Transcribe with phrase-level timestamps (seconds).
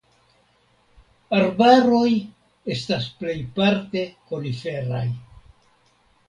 [1.39, 2.07] Arbaroj
[2.77, 5.05] estas plejparte koniferaj.